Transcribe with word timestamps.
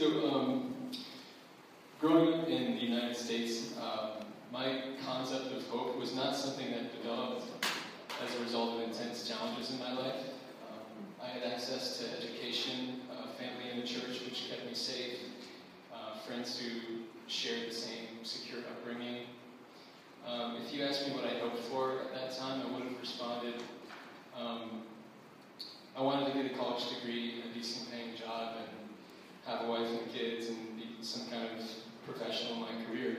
So, 0.00 0.32
um, 0.32 0.74
growing 2.00 2.32
up 2.32 2.48
in 2.48 2.74
the 2.74 2.80
United 2.80 3.14
States, 3.14 3.74
um, 3.82 4.24
my 4.50 4.80
concept 5.04 5.52
of 5.52 5.62
hope 5.66 5.98
was 5.98 6.14
not 6.14 6.34
something 6.34 6.70
that 6.70 6.90
developed 7.02 7.44
as 8.24 8.34
a 8.34 8.40
result 8.42 8.76
of 8.76 8.88
intense 8.88 9.28
challenges 9.28 9.72
in 9.72 9.78
my 9.78 9.92
life. 9.92 10.24
Um, 10.72 11.04
I 11.22 11.26
had 11.26 11.42
access 11.52 11.98
to 11.98 12.16
education, 12.16 13.02
uh, 13.12 13.26
family 13.32 13.72
in 13.74 13.80
the 13.82 13.86
church, 13.86 14.22
which 14.24 14.48
kept 14.48 14.64
me 14.64 14.72
safe, 14.72 15.18
uh, 15.92 16.18
friends 16.26 16.58
who 16.58 17.00
shared 17.26 17.68
the 17.68 17.74
same 17.74 18.24
secure 18.24 18.60
upbringing. 18.60 19.26
Um, 20.26 20.56
if 20.64 20.72
you 20.72 20.82
asked 20.82 21.08
me 21.08 21.14
what 21.14 21.26
I 21.26 21.38
hoped 21.40 21.58
for 21.64 21.98
at 22.00 22.14
that 22.14 22.38
time, 22.38 22.62
I 22.66 22.72
would 22.72 22.84
have 22.84 22.98
responded 22.98 23.56
um, 24.34 24.80
I 25.94 26.00
wanted 26.00 26.32
to 26.32 26.42
get 26.42 26.52
a 26.52 26.56
college 26.56 26.88
degree, 26.88 27.42
a 27.44 27.52
decent 27.52 27.90
paying 27.90 28.16
job, 28.16 28.54
and 28.56 28.79
have 29.50 29.66
a 29.66 29.68
wife 29.68 29.88
and 29.88 30.12
kids 30.12 30.48
and 30.48 30.76
be 30.76 30.84
some 31.00 31.28
kind 31.28 31.44
of 31.44 31.64
professional 32.06 32.54
in 32.54 32.60
my 32.60 32.84
career. 32.86 33.16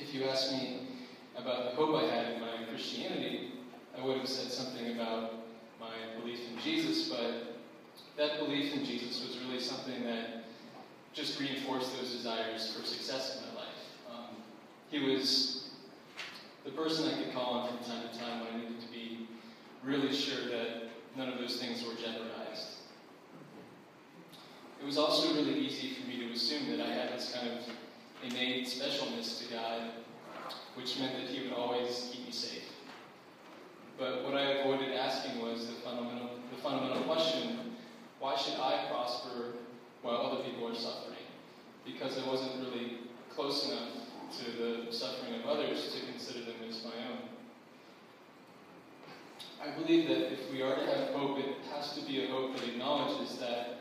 If 0.00 0.14
you 0.14 0.24
asked 0.24 0.52
me 0.52 0.88
about 1.36 1.64
the 1.64 1.70
hope 1.76 2.02
I 2.02 2.06
had 2.06 2.32
in 2.32 2.40
my 2.40 2.64
Christianity, 2.70 3.52
I 3.96 4.04
would 4.04 4.16
have 4.16 4.28
said 4.28 4.50
something 4.50 4.92
about 4.92 5.34
my 5.78 5.92
belief 6.18 6.40
in 6.50 6.58
Jesus, 6.62 7.10
but 7.10 7.58
that 8.16 8.38
belief 8.38 8.72
in 8.74 8.84
Jesus 8.84 9.20
was 9.26 9.38
really 9.44 9.60
something 9.60 10.04
that 10.04 10.44
just 11.12 11.38
reinforced 11.38 11.94
those 11.98 12.12
desires 12.12 12.74
for 12.74 12.86
success 12.86 13.36
in 13.36 13.48
my 13.48 13.60
life. 13.60 13.78
Um, 14.10 14.36
he 14.90 15.00
was 15.00 15.68
the 16.64 16.70
person 16.70 17.12
I 17.12 17.22
could 17.22 17.34
call 17.34 17.60
on 17.60 17.68
from 17.68 17.78
time 17.84 18.08
to 18.10 18.18
time 18.18 18.40
when 18.40 18.54
I 18.54 18.56
needed 18.56 18.80
to 18.80 18.88
be 18.88 19.28
really 19.84 20.14
sure 20.14 20.48
that 20.48 20.88
none 21.14 21.28
of 21.28 21.38
those 21.38 21.60
things 21.60 21.84
were 21.84 21.94
jeopardized. 21.94 22.75
It 24.80 24.86
was 24.86 24.98
also 24.98 25.34
really 25.34 25.58
easy 25.58 25.94
for 25.94 26.08
me 26.08 26.26
to 26.26 26.32
assume 26.32 26.76
that 26.76 26.86
I 26.86 26.92
had 26.92 27.12
this 27.12 27.34
kind 27.34 27.48
of 27.48 27.58
innate 28.22 28.66
specialness 28.66 29.42
to 29.42 29.54
God, 29.54 29.82
which 30.74 30.98
meant 30.98 31.16
that 31.16 31.28
He 31.28 31.44
would 31.44 31.52
always 31.52 32.10
keep 32.12 32.26
me 32.26 32.32
safe. 32.32 32.64
But 33.98 34.24
what 34.24 34.34
I 34.34 34.60
avoided 34.60 34.92
asking 34.92 35.40
was 35.40 35.66
the 35.66 35.72
fundamental, 35.74 36.30
the 36.54 36.62
fundamental 36.62 37.02
question 37.04 37.66
why 38.18 38.34
should 38.34 38.54
I 38.54 38.86
prosper 38.90 39.52
while 40.02 40.16
other 40.16 40.42
people 40.42 40.68
are 40.68 40.74
suffering? 40.74 41.18
Because 41.84 42.18
I 42.18 42.26
wasn't 42.26 42.64
really 42.64 42.98
close 43.30 43.68
enough 43.68 43.90
to 44.38 44.50
the 44.50 44.92
suffering 44.92 45.34
of 45.34 45.46
others 45.46 45.94
to 45.94 46.06
consider 46.10 46.40
them 46.40 46.56
as 46.68 46.82
my 46.82 46.90
own. 46.90 47.28
I 49.62 49.78
believe 49.78 50.08
that 50.08 50.32
if 50.32 50.50
we 50.50 50.62
are 50.62 50.74
to 50.74 50.86
have 50.86 51.14
hope, 51.14 51.38
it 51.38 51.56
has 51.72 51.94
to 51.94 52.04
be 52.04 52.24
a 52.24 52.30
hope 52.30 52.56
that 52.56 52.66
acknowledges 52.66 53.38
that 53.38 53.75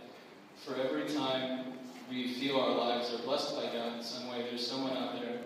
for 0.64 0.75
every 0.75 1.08
time 1.14 1.66
we 2.09 2.34
feel 2.36 2.59
our 2.59 2.75
lives 2.75 3.14
are 3.14 3.22
blessed 3.23 3.56
by 3.56 3.66
God 3.66 3.98
in 3.98 4.03
some 4.03 4.30
way, 4.30 4.44
there's 4.44 4.66
someone 4.66 4.95
out 4.95 5.20
there 5.20 5.39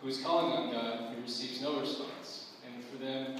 who 0.00 0.08
is 0.08 0.20
calling 0.20 0.52
on 0.52 0.72
God 0.72 1.14
who 1.14 1.22
receives 1.22 1.60
no 1.60 1.80
response. 1.80 2.50
And 2.66 2.84
for 2.84 3.02
them, 3.02 3.36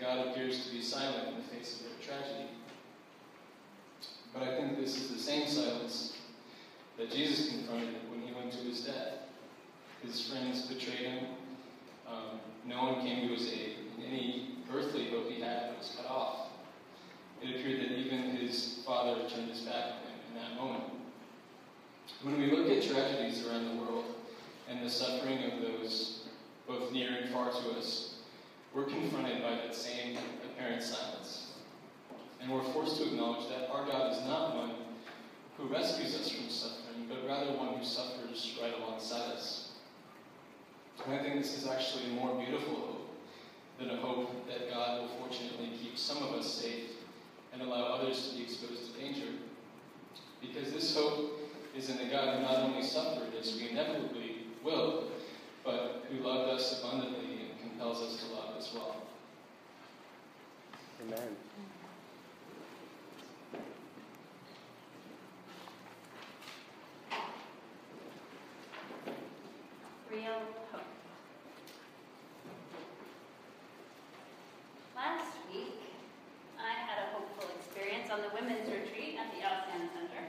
God 0.00 0.28
appears 0.28 0.66
to 0.66 0.72
be 0.72 0.82
silent 0.82 1.28
in 1.28 1.36
the 1.36 1.42
face 1.42 1.80
of 1.80 1.86
their 1.86 2.16
tragedy. 2.16 2.48
But 4.32 4.44
I 4.44 4.56
think 4.56 4.78
this 4.78 4.96
is 4.96 5.10
the 5.10 5.18
same 5.18 5.48
silence 5.48 6.16
that 6.98 7.10
Jesus 7.10 7.48
confronted 7.48 7.94
when 8.10 8.20
he 8.22 8.32
went 8.32 8.52
to 8.52 8.58
his 8.58 8.80
death. 8.80 9.14
His 10.02 10.28
friends 10.28 10.62
betrayed 10.62 11.06
him. 11.06 11.26
Um, 12.08 12.40
no 12.66 12.84
one 12.84 13.02
came 13.02 13.28
to 13.28 13.34
his 13.34 13.52
aid. 13.52 13.76
Any 14.06 14.56
earthly 14.72 15.10
hope 15.10 15.30
he 15.30 15.40
had 15.40 15.76
was 15.78 15.94
cut 15.96 16.06
off. 16.06 16.48
It 17.42 17.56
appeared 17.56 17.80
that 17.80 17.92
even 17.92 18.36
his 18.36 18.82
father 18.86 19.28
turned 19.28 19.50
his 19.50 19.60
back 19.60 19.84
on 19.84 20.09
him 20.09 20.09
in 20.30 20.40
that 20.40 20.56
moment. 20.56 20.84
When 22.22 22.38
we 22.38 22.50
look 22.50 22.70
at 22.70 22.82
tragedies 22.82 23.46
around 23.46 23.68
the 23.68 23.82
world 23.82 24.04
and 24.68 24.84
the 24.84 24.90
suffering 24.90 25.42
of 25.44 25.60
those 25.62 26.24
both 26.66 26.92
near 26.92 27.10
and 27.20 27.30
far 27.30 27.50
to 27.50 27.70
us, 27.78 28.14
we're 28.74 28.84
confronted 28.84 29.42
by 29.42 29.52
that 29.52 29.74
same 29.74 30.16
apparent 30.44 30.82
silence. 30.82 31.52
And 32.40 32.50
we're 32.50 32.62
forced 32.72 32.98
to 32.98 33.06
acknowledge 33.06 33.48
that 33.48 33.70
our 33.70 33.84
God 33.84 34.12
is 34.12 34.24
not 34.26 34.56
one 34.56 34.72
who 35.56 35.66
rescues 35.66 36.14
us 36.14 36.30
from 36.30 36.48
suffering, 36.48 37.06
but 37.08 37.26
rather 37.26 37.52
one 37.52 37.78
who 37.78 37.84
suffers 37.84 38.58
right 38.62 38.72
alongside 38.78 39.32
us. 39.32 39.72
And 41.04 41.14
I 41.14 41.22
think 41.22 41.36
this 41.36 41.56
is 41.56 41.66
actually 41.66 42.06
a 42.06 42.14
more 42.14 42.38
beautiful 42.38 42.74
hope 42.74 43.10
than 43.78 43.90
a 43.90 43.96
hope 43.96 44.46
that 44.46 44.70
God 44.70 45.00
will 45.00 45.08
fortunately 45.18 45.70
keep 45.82 45.98
some 45.98 46.18
of 46.18 46.34
us 46.34 46.46
safe 46.46 46.90
and 47.52 47.62
allow 47.62 47.84
others 47.94 48.28
to 48.28 48.36
be 48.36 48.42
exposed 48.42 48.94
to 48.94 49.00
danger. 49.00 49.26
Because 50.40 50.72
this 50.72 50.96
hope 50.96 51.38
is 51.76 51.90
in 51.90 51.98
the 51.98 52.04
God 52.04 52.36
who 52.36 52.42
not 52.42 52.56
only 52.58 52.82
suffered 52.82 53.28
as 53.38 53.54
we 53.54 53.70
inevitably 53.70 54.46
will, 54.64 55.04
but 55.64 56.04
who 56.10 56.22
loved 56.24 56.50
us 56.50 56.80
abundantly 56.80 57.50
and 57.50 57.60
compels 57.60 58.02
us 58.02 58.22
to 58.22 58.34
love 58.34 58.56
as 58.58 58.72
well. 58.74 58.96
Amen. 61.06 61.36
Real 70.10 70.42
hope. 70.72 70.82
Last 74.96 75.36
week, 75.52 75.80
I 76.58 76.72
had 76.84 76.98
a 76.98 77.16
hopeful 77.16 77.48
experience 77.58 78.10
on 78.10 78.20
the 78.20 78.28
women's 78.34 78.68
retreat 78.68 79.16
at 79.16 79.32
the 79.32 79.40
Alsan 79.46 79.88
Center 79.94 80.26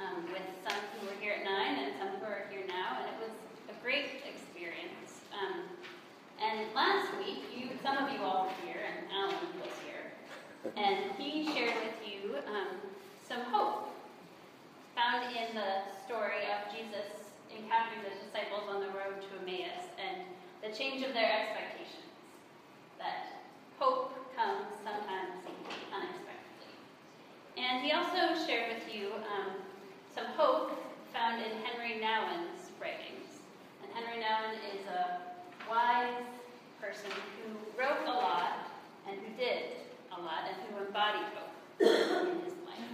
um, 0.00 0.24
with 0.32 0.42
some 0.66 0.80
who 0.98 1.06
were 1.06 1.20
here 1.20 1.34
at 1.38 1.44
9 1.44 1.84
and 1.84 1.92
some 1.98 2.08
who 2.18 2.24
are 2.24 2.46
here 2.50 2.64
now, 2.66 2.98
and 3.00 3.06
it 3.06 3.18
was 3.20 3.34
a 3.68 3.76
great 3.82 4.24
experience. 4.24 5.22
Um, 5.30 5.68
and 6.40 6.72
last 6.74 7.12
week, 7.18 7.44
you, 7.54 7.70
some 7.82 7.96
of 7.98 8.12
you 8.12 8.20
all 8.20 8.48
were 8.48 8.58
here, 8.66 8.80
and 8.80 9.06
Alan 9.12 9.52
was 9.60 9.72
here, 9.84 10.12
and 10.76 11.12
he 11.18 11.52
shared 11.52 11.76
with 11.84 12.00
you 12.00 12.36
um, 12.48 12.80
some 13.26 13.42
hope 13.52 13.92
found 14.94 15.28
in 15.36 15.54
the 15.54 15.84
story 16.04 16.48
of 16.48 16.72
Jesus 16.72 17.28
encountering 17.52 18.02
the 18.04 18.16
disciples 18.24 18.64
on 18.68 18.80
the 18.80 18.88
road 18.96 19.20
to 19.20 19.28
Emmaus 19.40 19.92
and 20.00 20.24
the 20.64 20.65
change 20.76 21.02
of 21.02 21.14
their 21.14 21.32
expectations. 21.32 22.04
That 22.98 23.40
hope 23.78 24.12
comes 24.36 24.66
sometimes 24.84 25.32
unexpectedly. 25.88 26.72
And 27.56 27.82
he 27.82 27.92
also 27.92 28.36
shared 28.46 28.74
with 28.74 28.94
you 28.94 29.12
um, 29.32 29.56
some 30.14 30.26
hope 30.36 30.72
found 31.12 31.42
in 31.42 31.50
Henry 31.64 32.00
Nouwen's 32.00 32.70
writings. 32.80 33.40
And 33.82 33.90
Henry 33.92 34.22
Nouwen 34.22 34.60
is 34.76 34.84
a 34.86 35.20
wise 35.68 36.24
person 36.80 37.10
who 37.10 37.80
wrote 37.80 38.06
a 38.06 38.12
lot 38.12 38.68
and 39.08 39.16
who 39.18 39.36
did 39.36 39.80
a 40.12 40.20
lot 40.20 40.44
and 40.44 40.56
who 40.68 40.84
embodied 40.84 41.32
hope 41.32 41.56
in 41.80 42.40
his 42.44 42.52
life. 42.68 42.84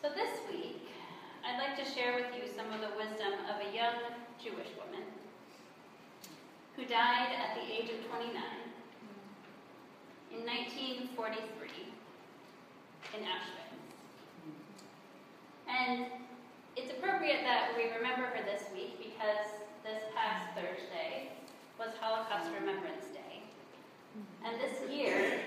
So 0.00 0.08
this 0.08 0.40
week, 0.50 0.88
I'd 1.44 1.58
like 1.58 1.76
to 1.76 1.84
share 1.84 2.14
with 2.14 2.32
you 2.34 2.48
some 2.48 2.72
of 2.72 2.80
the 2.80 2.96
wisdom 2.96 3.32
of 3.52 3.60
a 3.60 3.76
young 3.76 4.16
Jewish 4.42 4.72
woman 4.80 5.04
who 6.80 6.86
died 6.86 7.28
at 7.36 7.56
the 7.56 7.62
age 7.62 7.90
of 7.90 8.00
29 8.08 8.32
in 10.32 10.46
1943 10.46 11.68
in 13.16 13.24
Auschwitz. 13.24 13.70
And 15.68 16.06
it's 16.76 16.92
appropriate 16.92 17.42
that 17.42 17.74
we 17.76 17.90
remember 17.90 18.26
her 18.26 18.42
this 18.44 18.62
week 18.72 18.98
because 18.98 19.50
this 19.84 20.02
past 20.14 20.54
Thursday 20.54 21.32
was 21.78 21.88
Holocaust 22.00 22.50
Remembrance 22.58 23.06
Day. 23.12 23.42
And 24.44 24.60
this 24.60 24.90
year 24.90 25.40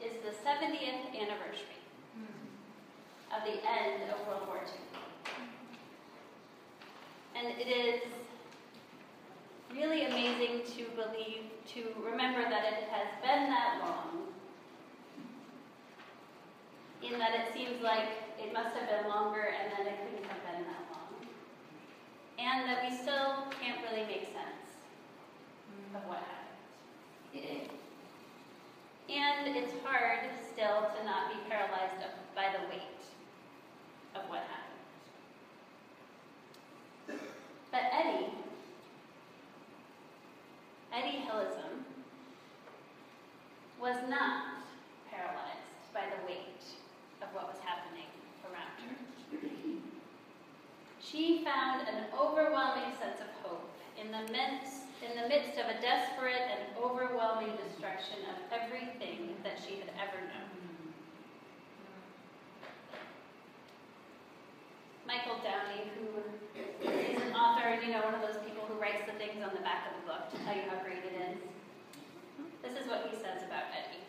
is 0.00 0.12
the 0.24 0.32
70th 0.44 1.14
anniversary 1.14 1.82
of 3.34 3.44
the 3.44 3.58
end 3.66 4.10
of 4.12 4.26
World 4.26 4.46
War 4.46 4.60
II. 4.62 5.34
And 7.34 7.58
it 7.58 7.66
is 7.66 8.02
really 9.74 10.04
amazing 10.04 10.62
to 10.76 10.84
believe, 10.94 11.48
to 11.74 11.94
remember 12.04 12.42
that 12.42 12.64
it 12.64 12.88
has 12.90 13.08
been 13.22 13.48
that 13.48 13.80
long, 13.80 14.31
in 17.02 17.18
that 17.18 17.34
it 17.34 17.52
seems 17.52 17.82
like 17.82 18.08
it 18.38 18.52
must 18.52 18.74
have 18.76 18.88
been 18.88 19.10
longer 19.10 19.52
and 19.52 19.72
then 19.72 19.92
it 19.92 19.98
couldn't 20.02 20.26
have 20.30 20.42
been 20.46 20.64
that 20.64 20.84
long. 20.94 21.12
And 22.38 22.68
that 22.70 22.82
we 22.82 22.96
still 22.96 23.44
can't 23.60 23.82
really 23.90 24.06
make 24.06 24.26
sense 24.32 24.62
of 25.94 26.02
what 26.08 26.18
happened. 26.18 27.68
And 29.10 29.56
it's 29.56 29.74
hard 29.84 30.20
still 30.52 30.88
to 30.96 31.04
not 31.04 31.28
be 31.28 31.36
paralyzed 31.48 32.02
by 32.34 32.46
the 32.52 32.68
weight 32.68 33.02
of 34.14 34.22
what 34.28 34.40
happened. 34.40 34.62
But 37.70 37.82
Etty, 37.92 38.26
Etty 40.92 41.24
Hillesum, 41.24 41.84
was 43.80 43.96
not 44.08 44.62
paralyzed 45.10 45.92
by 45.92 46.02
the 46.06 46.26
weight 46.26 46.62
of 47.22 47.28
what 47.34 47.48
was 47.48 47.58
happening 47.64 48.06
around 48.44 48.76
her. 48.86 48.96
found 51.44 51.88
an 51.88 52.06
overwhelming 52.14 52.94
sense 52.98 53.18
of 53.20 53.28
hope 53.42 53.68
in 53.98 54.10
the 54.10 54.24
midst, 54.32 54.86
in 55.02 55.14
the 55.20 55.28
midst 55.28 55.58
of 55.58 55.66
a 55.66 55.80
desperate 55.82 56.46
and 56.50 56.62
overwhelming 56.78 57.52
destruction 57.66 58.22
of 58.30 58.38
everything 58.54 59.34
that 59.42 59.58
known. 60.20 60.52
Michael 65.06 65.40
Downey, 65.44 65.88
who 65.96 66.24
is 66.88 67.22
an 67.22 67.32
author, 67.34 67.80
you 67.84 67.92
know, 67.92 68.02
one 68.02 68.14
of 68.14 68.22
those 68.22 68.42
people 68.44 68.64
who 68.68 68.80
writes 68.80 69.02
the 69.06 69.16
things 69.18 69.42
on 69.44 69.54
the 69.54 69.62
back 69.62 69.88
of 69.88 70.00
the 70.00 70.06
book 70.08 70.30
to 70.32 70.36
tell 70.44 70.54
you 70.54 70.62
how 70.68 70.82
great 70.84 71.04
it 71.04 71.16
is. 71.32 71.38
This 72.62 72.80
is 72.80 72.88
what 72.88 73.08
he 73.10 73.16
says 73.16 73.42
about 73.46 73.64
Etty. 73.72 74.00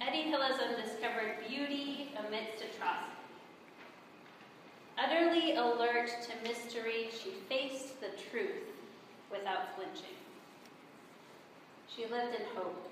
Etty 0.00 0.30
Hillesum 0.30 0.76
discovered 0.82 1.46
beauty 1.48 2.12
amidst 2.18 2.62
atrocity. 2.62 3.12
Utterly 4.98 5.56
alert 5.56 6.10
to 6.22 6.48
mystery, 6.48 7.08
she 7.10 7.30
faced 7.48 8.00
the 8.00 8.08
truth 8.30 8.68
without 9.30 9.74
flinching. 9.74 10.16
She 11.94 12.02
lived 12.02 12.34
in 12.34 12.46
hope, 12.54 12.91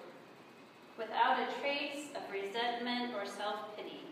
without 1.00 1.40
a 1.40 1.60
trace 1.60 2.12
of 2.14 2.22
resentment 2.30 3.14
or 3.16 3.24
self 3.24 3.74
pity, 3.74 4.04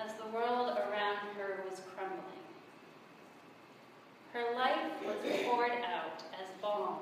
as 0.00 0.14
the 0.14 0.26
world 0.34 0.70
around 0.78 1.18
her 1.36 1.62
was 1.68 1.82
crumbling. 1.94 2.40
Her 4.32 4.56
life 4.56 4.96
was 5.04 5.16
poured 5.44 5.72
out 5.84 6.24
as 6.32 6.48
balm 6.62 6.96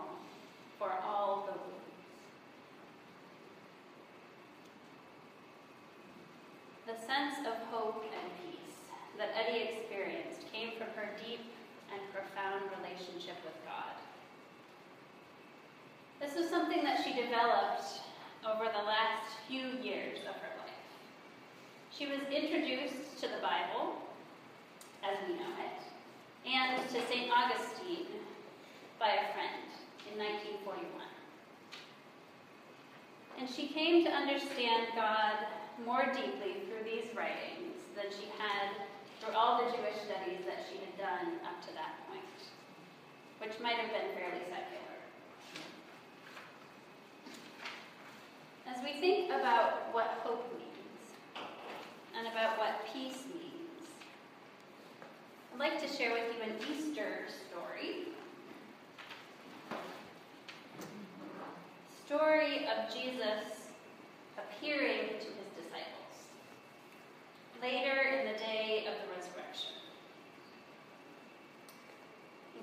for 0.80 0.90
all 1.06 1.46
the 1.46 1.52
wounds. 1.52 1.78
The 6.88 7.06
sense 7.06 7.46
of 7.46 7.54
hope 7.70 8.02
and 8.02 8.32
peace 8.42 8.74
that 9.16 9.30
Etty 9.38 9.62
experienced 9.62 10.50
came 10.52 10.72
from 10.72 10.88
her 10.96 11.10
deep 11.24 11.46
and 11.92 12.02
profound 12.12 12.64
relationship 12.82 13.36
with 13.44 13.54
God. 13.64 13.94
This 16.18 16.34
was 16.34 16.50
something 16.50 16.82
that 16.82 17.04
she 17.04 17.14
developed 17.14 18.09
over 18.46 18.64
the 18.64 18.84
last 18.84 19.36
few 19.48 19.76
years 19.82 20.18
of 20.24 20.34
her 20.40 20.52
life. 20.56 20.84
She 21.92 22.06
was 22.06 22.20
introduced 22.32 23.20
to 23.20 23.28
the 23.28 23.40
Bible, 23.42 24.00
as 25.04 25.16
we 25.28 25.34
know 25.34 25.52
it, 25.60 25.80
and 26.48 26.88
to 26.88 26.98
St. 27.08 27.30
Augustine 27.30 28.08
by 28.98 29.12
a 29.12 29.32
friend 29.36 29.68
in 30.08 30.16
1941. 30.16 30.88
And 33.38 33.48
she 33.48 33.68
came 33.68 34.04
to 34.04 34.10
understand 34.10 34.88
God 34.96 35.36
more 35.84 36.08
deeply 36.12 36.64
through 36.68 36.84
these 36.84 37.12
writings 37.16 37.76
than 37.96 38.08
she 38.08 38.28
had 38.40 38.72
through 39.20 39.36
all 39.36 39.64
the 39.64 39.72
Jewish 39.76 40.00
studies 40.08 40.44
that 40.48 40.64
she 40.68 40.80
had 40.80 40.92
done 40.96 41.40
up 41.44 41.60
to 41.68 41.72
that 41.76 42.00
point, 42.08 42.24
which 43.40 43.60
might 43.60 43.76
have 43.76 43.92
been 43.92 44.16
fairly 44.16 44.44
secular. 44.48 44.89
As 48.72 48.84
we 48.84 49.00
think 49.00 49.30
about 49.30 49.92
what 49.92 50.20
hope 50.22 50.46
means 50.56 51.10
and 52.16 52.26
about 52.28 52.56
what 52.56 52.86
peace 52.92 53.24
means, 53.34 53.88
I'd 55.52 55.58
like 55.58 55.80
to 55.80 55.88
share 55.88 56.12
with 56.12 56.22
you 56.36 56.42
an 56.42 56.54
Easter 56.72 57.26
story. 57.48 58.08
Story 62.06 62.66
of 62.66 62.92
Jesus 62.94 63.70
appearing 64.38 65.08
to 65.18 65.26
his 65.26 65.50
disciples 65.56 66.30
later 67.60 68.20
in 68.20 68.32
the 68.32 68.38
day 68.38 68.86
of 68.86 68.94
the 68.94 69.14
resurrection. 69.14 69.74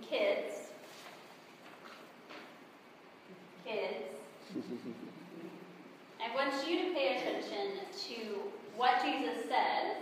kids, 0.10 0.70
kids, 3.66 4.06
I 6.28 6.36
want 6.36 6.68
you 6.68 6.88
to 6.88 6.94
pay 6.94 7.18
attention 7.18 7.80
to 8.10 8.40
what 8.76 9.04
Jesus 9.04 9.44
says, 9.44 9.98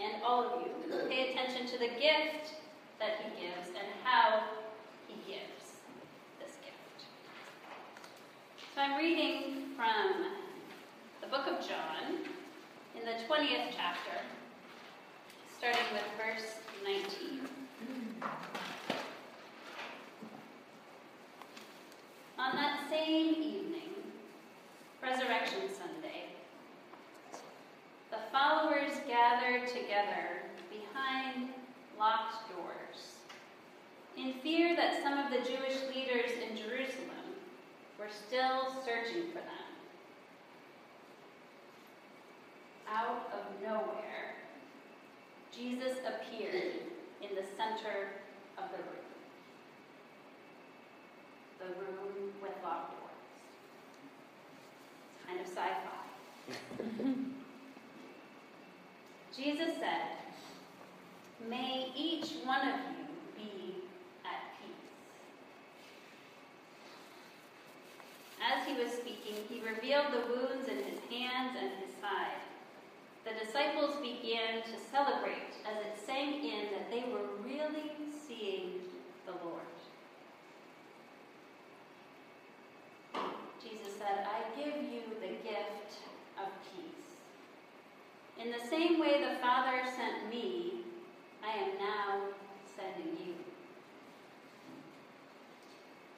and 0.00 0.22
all 0.24 0.44
of 0.44 0.62
you, 0.62 1.08
pay 1.08 1.32
attention 1.32 1.66
to 1.66 1.78
the 1.78 1.88
gift 1.88 2.54
that 2.98 3.18
he 3.22 3.42
gives 3.42 3.68
and 3.68 3.86
how 4.02 4.44
he 5.08 5.14
gives 5.30 5.82
this 6.40 6.56
gift. 6.64 7.06
So 8.74 8.80
I'm 8.80 8.96
reading 8.96 9.74
from 9.76 10.26
the 11.20 11.26
book 11.26 11.46
of 11.46 11.66
John 11.66 12.18
in 12.94 13.04
the 13.04 13.22
20th 13.28 13.74
chapter, 13.76 14.18
starting 15.58 15.82
with 15.92 16.04
verse 16.16 16.54
19. 16.84 17.40
On 22.38 22.56
that 22.56 22.80
same 22.90 23.34
evening, 23.34 23.90
Resurrection 25.02 25.62
Sunday, 25.68 26.31
followers 28.32 28.92
gathered 29.06 29.68
together 29.68 30.40
behind 30.70 31.50
locked 31.98 32.48
doors 32.48 33.16
in 34.16 34.32
fear 34.40 34.74
that 34.74 35.02
some 35.02 35.18
of 35.18 35.30
the 35.30 35.46
Jewish 35.46 35.76
leaders 35.94 36.30
in 36.48 36.56
Jerusalem 36.56 37.36
were 37.98 38.08
still 38.08 38.72
searching 38.86 39.28
for 39.28 39.38
them. 39.38 39.68
Out 42.88 43.30
of 43.34 43.62
nowhere, 43.62 44.36
Jesus 45.54 45.98
appeared 45.98 46.72
in 47.20 47.36
the 47.36 47.44
center 47.56 48.08
of 48.56 48.64
the 48.70 48.78
room 48.78 49.02
the 51.58 51.66
room 51.80 52.32
with 52.42 52.52
locked 52.64 52.90
doors. 52.90 53.12
It's 55.14 55.26
kind 55.26 55.40
of 55.40 55.46
sci 55.46 55.68
fi. 57.14 57.28
Jesus 59.36 59.76
said, 59.78 60.08
May 61.48 61.90
each 61.96 62.32
one 62.44 62.68
of 62.68 62.78
you 62.92 63.06
be 63.36 63.74
at 64.24 64.42
peace. 64.60 64.92
As 68.40 68.66
he 68.66 68.74
was 68.74 68.92
speaking, 68.92 69.36
he 69.48 69.60
revealed 69.60 70.12
the 70.12 70.32
wounds 70.32 70.68
in 70.68 70.76
his 70.76 71.00
hands 71.10 71.56
and 71.58 71.70
his 71.84 71.94
side. 72.00 72.42
The 73.24 73.44
disciples 73.44 73.96
began 73.96 74.62
to 74.62 74.74
celebrate 74.90 75.54
as 75.66 75.84
it 75.86 76.06
sank 76.06 76.44
in 76.44 76.72
that 76.72 76.90
they 76.90 77.04
were 77.10 77.26
really 77.44 77.92
seeing 78.26 78.80
the 79.26 79.32
Lord. 79.44 79.62
said, 84.02 84.26
I 84.26 84.42
give 84.58 84.82
you 84.90 85.02
the 85.20 85.38
gift 85.46 86.02
of 86.38 86.50
peace. 86.74 87.06
In 88.38 88.50
the 88.50 88.61
same 88.72 88.98
way 88.98 89.20
the 89.20 89.38
Father 89.38 89.82
sent 89.84 90.30
me, 90.30 90.72
I 91.44 91.52
am 91.62 91.78
now 91.78 92.22
sending 92.74 93.12
you. 93.22 93.34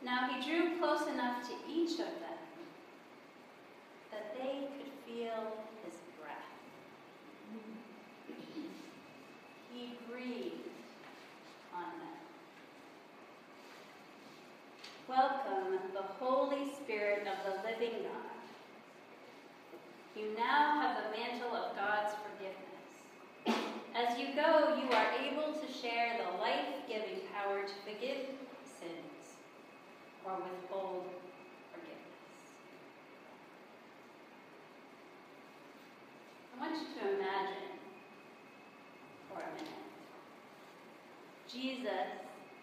Now 0.05 0.29
he 0.29 0.49
drew 0.49 0.79
close 0.79 1.09
enough 1.09 1.43
to 1.49 1.55
each 1.69 1.95
of 1.95 1.99
them 1.99 2.45
that 4.13 4.37
they 4.39 4.69
could 4.77 4.93
feel 5.05 5.57
his 5.85 5.95
breath. 6.21 6.55
He 9.73 9.95
breathed 10.09 10.69
on 11.75 11.91
them. 11.99 12.21
Welcome 15.09 15.81
the 15.93 16.03
Holy 16.25 16.73
Spirit 16.73 17.27
of 17.27 17.53
the 17.53 17.69
living 17.69 18.05
God. 18.05 18.35
You 20.17 20.31
now 20.39 20.81
have 20.81 20.97
the 21.03 21.19
mantle 21.19 21.57
of 21.57 21.75
God's 21.75 22.15
forgiveness. 22.23 23.75
As 23.97 24.17
you 24.17 24.27
go, 24.37 24.79
you 24.81 24.89
are 24.95 25.11
able 25.19 25.59
to 25.59 25.67
share 25.73 26.19
the 26.19 26.39
life 26.39 26.87
giving 26.87 27.27
power 27.35 27.63
to 27.63 27.75
forgive 27.83 28.31
sins 28.63 29.35
or 30.25 30.37
withhold 30.37 31.05
forgiveness. 31.73 32.45
I 36.55 36.61
want 36.61 36.75
you 36.75 37.01
to 37.01 37.17
imagine 37.17 37.79
for 39.29 39.41
a 39.41 39.55
minute 39.55 39.85
Jesus 41.53 42.09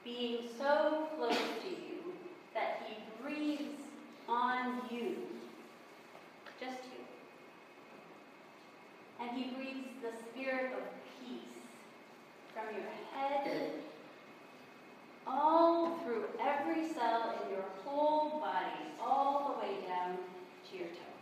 being 0.03 0.49
so 0.57 1.07
close 1.17 1.37
to 1.37 1.69
you 1.69 2.13
that 2.53 2.87
he 2.87 2.95
breathes 3.23 3.81
on 4.27 4.81
you, 4.89 5.15
just 6.59 6.83
you. 6.85 7.03
And 9.21 9.37
he 9.37 9.51
breathes 9.51 9.87
the 10.01 10.11
spirit 10.31 10.73
of 10.73 10.83
peace 11.19 11.39
from 12.53 12.75
your 12.75 12.89
head 13.13 13.71
all 15.27 15.99
through 15.99 16.25
every 16.41 16.87
cell 16.93 17.33
in 17.43 17.51
your 17.51 17.65
whole 17.85 18.39
body, 18.39 18.91
all 19.01 19.53
the 19.53 19.65
way 19.65 19.75
down 19.87 20.17
to 20.69 20.77
your 20.77 20.87
toes. 20.87 21.21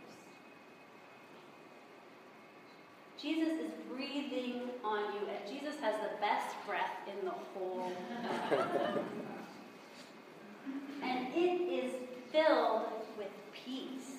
Jesus 3.20 3.48
is 3.48 3.72
breathing 3.92 4.62
on 4.82 5.12
you, 5.14 5.28
and 5.28 5.38
Jesus 5.46 5.78
has 5.80 5.94
the 5.96 6.16
best 6.20 6.56
breath 6.66 6.96
in 7.06 7.24
the 7.26 7.32
whole 7.32 7.92
earth. 8.50 8.98
and 11.02 11.28
it 11.34 11.60
is 11.60 11.92
filled 12.32 12.86
with 13.18 13.28
peace. 13.52 14.16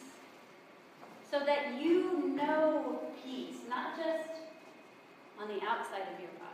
So 1.32 1.40
that 1.46 1.82
you 1.82 2.34
know 2.36 3.00
peace, 3.24 3.56
not 3.70 3.96
just 3.96 4.42
on 5.42 5.48
the 5.48 5.64
outside 5.66 6.04
of 6.14 6.20
your 6.20 6.30
body, 6.38 6.52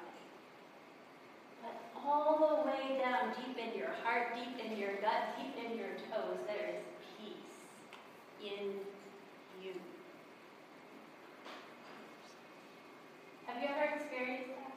but 1.63 1.73
all 2.05 2.63
the 2.63 2.69
way 2.69 3.01
down 3.03 3.33
deep 3.43 3.57
in 3.57 3.77
your 3.77 3.89
heart, 4.03 4.35
deep 4.35 4.63
in 4.63 4.77
your 4.77 4.93
gut, 5.01 5.35
deep 5.35 5.55
in 5.65 5.77
your 5.77 5.97
toes, 6.11 6.37
there 6.45 6.75
is 6.75 6.83
peace 7.17 8.51
in 8.53 8.73
you. 9.61 9.73
Have 13.47 13.63
you 13.63 13.69
ever 13.69 13.95
experienced 13.95 14.53
that? 14.53 14.75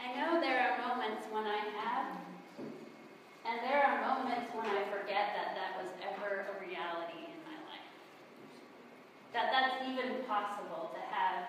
I 0.00 0.16
know 0.16 0.40
there 0.40 0.58
are 0.58 0.88
moments 0.88 1.26
when 1.30 1.44
I 1.44 1.60
have, 1.78 2.16
and 3.44 3.60
there 3.62 3.84
are 3.84 4.00
moments 4.02 4.50
when 4.54 4.66
I 4.66 4.88
forget 4.90 5.36
that 5.36 5.54
that 5.54 5.76
was 5.76 5.92
ever 6.00 6.48
a 6.48 6.54
reality 6.58 7.28
in 7.28 7.38
my 7.44 7.60
life. 7.68 7.92
That 9.32 9.52
that's 9.52 9.84
even 9.86 10.24
possible 10.24 10.90
to 10.96 11.00
have 11.14 11.44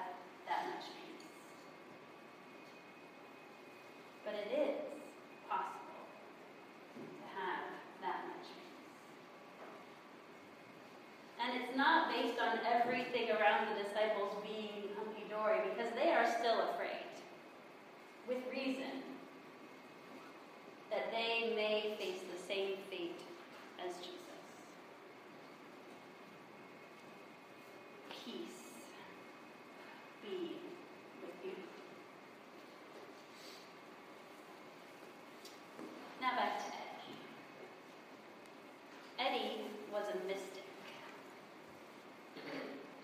that 0.46 0.68
much 0.70 0.86
peace. 0.92 1.24
But 4.26 4.36
it 4.44 4.52
is 4.54 4.76
possible 5.48 6.04
to 6.94 7.24
have 7.40 7.64
that 8.04 8.28
much 8.28 8.44
peace. 8.44 8.70
And 11.50 11.64
it's 11.64 11.76
not 11.76 12.12
based 12.12 12.38
on 12.40 12.60
everything 12.64 13.32
around 13.32 13.70
the 13.70 13.84
disciples 13.84 14.36
being 14.44 14.84
hunky 14.96 15.26
dory 15.32 15.58
because 15.74 15.92
they 15.96 16.12
are 16.12 16.28
still 16.40 16.70
afraid. 16.70 17.10
With 18.28 18.38
reason. 18.52 19.02
That 20.92 21.12
they 21.12 21.54
may 21.56 21.96
face 21.98 22.22
the 22.22 22.38
same 22.48 22.76
fate 22.92 23.22
as 23.84 23.96
Jesus. 23.98 24.14
Peace 28.10 28.70
be 30.22 30.58
with 31.22 31.46
you. 31.46 31.56
Now 36.22 36.36
back 36.36 36.60
to 36.60 36.66
Etty. 39.20 39.36
Etty 39.36 39.62
was 39.92 40.04
a 40.14 40.28
mystic. 40.28 40.60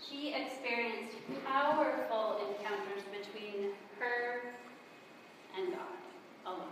She 0.09 0.33
experienced 0.33 1.17
powerful 1.45 2.37
encounters 2.37 3.03
between 3.11 3.71
her 3.99 4.41
and 5.57 5.73
God 5.73 6.45
alone. 6.45 6.67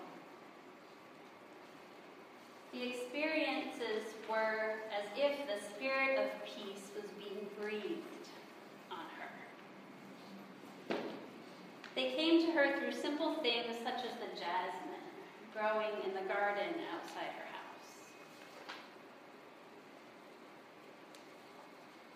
The 2.74 2.90
experiences 2.90 4.14
were 4.30 4.76
as 4.92 5.06
if 5.16 5.38
the 5.48 5.76
spirit 5.76 6.20
of 6.20 6.46
peace 6.46 6.90
was 6.96 7.06
being 7.18 7.48
breathed 7.60 8.28
on 8.92 9.06
her. 9.20 10.96
They 11.96 12.12
came 12.12 12.43
to 12.43 12.43
her 12.54 12.78
through 12.78 12.94
simple 12.94 13.34
things 13.42 13.76
such 13.84 14.06
as 14.06 14.14
the 14.22 14.30
jasmine 14.38 14.94
growing 15.54 16.06
in 16.06 16.14
the 16.14 16.28
garden 16.32 16.70
outside 16.94 17.34
her 17.34 17.50
house. 17.50 17.90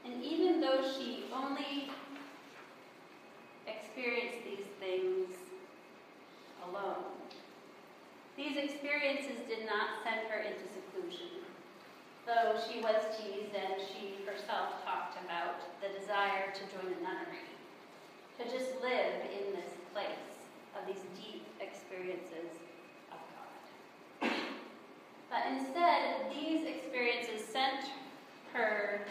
And 0.06 0.24
even 0.24 0.62
though 0.62 0.82
she 0.82 1.26
only 1.34 1.90
experienced 3.66 4.46
these 4.46 4.66
things 4.80 5.36
alone, 6.70 7.18
these 8.38 8.58
experiences 8.58 9.42
did 9.50 9.66
not 9.66 10.04
send 10.04 10.30
her 10.30 10.40
into 10.40 10.70
seclusion, 10.70 11.42
though 12.28 12.54
she 12.70 12.80
was 12.80 13.02
teased 13.18 13.56
and 13.58 13.82
she 13.82 14.24
herself 14.24 14.86
talked 14.86 15.18
about 15.26 15.82
the 15.82 15.90
desire 16.00 16.54
to 16.54 16.62
join 16.70 16.94
a 16.94 17.02
nunnery, 17.02 17.50
to 18.38 18.44
just 18.46 18.80
live 18.84 19.26
in 19.34 19.54
this 19.58 19.74
place 19.94 20.27
experiences 21.98 22.52
of 23.12 23.20
God. 24.22 24.32
But 25.30 25.52
instead, 25.52 26.32
these 26.32 26.66
experiences 26.68 27.46
sent 27.46 27.92
her 28.54 29.02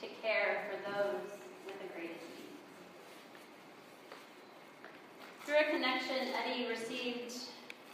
to 0.00 0.06
care 0.22 0.62
for 0.70 0.92
those 0.92 1.20
with 1.66 1.74
the 1.80 1.88
greatest 1.94 2.22
need. 2.36 2.54
Through 5.44 5.68
a 5.68 5.72
connection, 5.72 6.32
Etty 6.34 6.68
received 6.68 7.34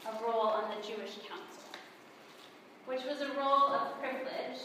a 0.07 0.25
role 0.25 0.49
on 0.49 0.65
the 0.71 0.87
Jewish 0.87 1.17
Council, 1.27 1.73
which 2.87 3.05
was 3.05 3.23
a 3.23 3.33
role 3.39 3.73
of 3.73 3.99
privilege, 3.99 4.61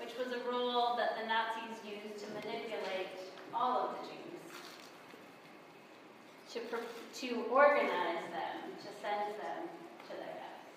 which 0.00 0.12
was 0.18 0.32
a 0.32 0.50
role 0.50 0.96
that 0.96 1.16
the 1.20 1.26
Nazis 1.26 1.78
used 1.84 2.24
to 2.24 2.30
manipulate 2.32 3.20
all 3.52 3.88
of 3.88 3.96
the 4.00 4.08
Jews, 4.08 4.23
to, 6.54 6.60
to 6.60 7.44
organize 7.50 8.22
them, 8.30 8.70
to 8.78 8.88
send 9.02 9.34
them 9.42 9.66
to 10.06 10.14
their 10.14 10.34
deaths. 10.38 10.70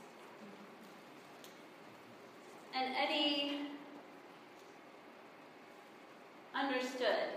And 2.74 2.96
Etty 2.98 3.60
understood 6.56 7.30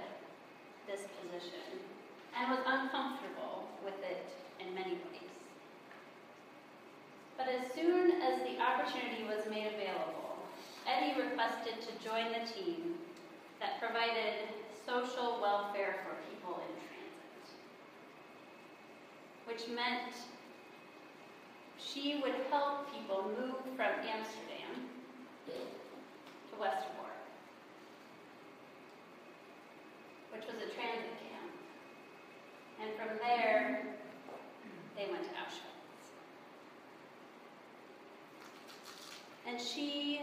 this 0.88 1.00
position 1.20 1.84
and 2.34 2.50
was 2.50 2.60
uncomfortable 2.64 3.68
with 3.84 4.00
it 4.02 4.24
in 4.58 4.74
many 4.74 4.92
ways. 4.92 5.28
But 7.36 7.48
as 7.48 7.72
soon 7.74 8.22
as 8.22 8.40
the 8.40 8.56
opportunity 8.60 9.24
was 9.24 9.44
made 9.50 9.66
available, 9.66 10.40
Etty 10.88 11.20
requested 11.20 11.74
to 11.84 11.92
join 12.02 12.32
the 12.32 12.48
team 12.48 12.94
that 13.60 13.80
provided 13.80 14.48
social 14.86 15.38
welfare 15.42 16.00
for 16.04 16.16
people 16.32 16.60
which 19.50 19.66
meant 19.74 20.14
she 21.76 22.20
would 22.22 22.34
help 22.50 22.86
people 22.92 23.24
move 23.36 23.56
from 23.74 23.92
Amsterdam 24.06 24.86
to 25.46 26.56
Westerbork, 26.56 27.18
which 30.32 30.44
was 30.46 30.54
a 30.56 30.72
transit 30.72 31.16
camp. 31.18 31.50
And 32.80 32.90
from 32.96 33.18
there, 33.18 33.86
they 34.96 35.10
went 35.10 35.24
to 35.24 35.30
Auschwitz. 35.30 36.06
And 39.48 39.60
she 39.60 40.20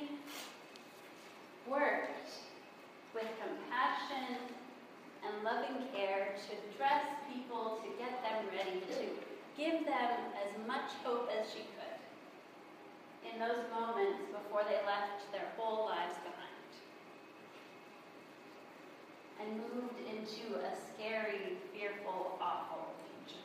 worked 1.70 2.30
with 3.14 3.28
compassion 3.42 4.38
and 5.28 5.44
loving 5.44 5.88
care 5.94 6.36
to 6.48 6.78
dress 6.78 7.04
people, 7.28 7.80
to 7.84 7.90
get 8.00 8.24
them 8.24 8.48
ready, 8.56 8.80
to 8.88 9.12
give 9.60 9.86
them 9.86 10.12
as 10.40 10.52
much 10.68 10.92
hope 11.04 11.30
as 11.30 11.52
she 11.52 11.68
could 11.76 12.00
in 13.28 13.40
those 13.40 13.68
moments 13.72 14.24
before 14.32 14.64
they 14.64 14.80
left 14.88 15.28
their 15.32 15.52
whole 15.58 15.86
lives 15.86 16.16
behind 16.24 16.48
and 19.42 19.58
moved 19.58 20.00
into 20.08 20.56
a 20.56 20.72
scary, 20.74 21.58
fearful, 21.74 22.38
awful 22.42 22.94
future. 23.26 23.44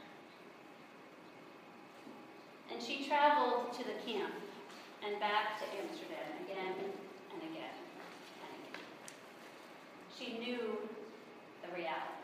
And 2.72 2.82
she 2.82 3.06
traveled 3.08 3.72
to 3.74 3.84
the 3.84 3.98
camp 4.06 4.32
and 5.04 5.18
back 5.20 5.58
to 5.58 5.64
Amsterdam 5.82 6.30
again 6.46 6.72
and 6.78 7.42
again 7.50 7.76
and 7.82 8.72
again. 8.72 8.80
She 10.16 10.38
knew 10.38 10.78
reality. 11.74 12.22